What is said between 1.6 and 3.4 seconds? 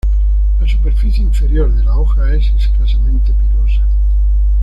de la hoja es escasamente